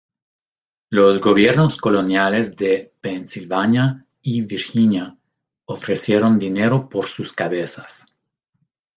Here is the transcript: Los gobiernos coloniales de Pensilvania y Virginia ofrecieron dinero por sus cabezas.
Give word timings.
Los 0.89 1.21
gobiernos 1.21 1.77
coloniales 1.77 2.55
de 2.55 2.91
Pensilvania 3.01 4.07
y 4.23 4.41
Virginia 4.41 5.15
ofrecieron 5.65 6.39
dinero 6.39 6.89
por 6.89 7.05
sus 7.05 7.31
cabezas. 7.33 8.07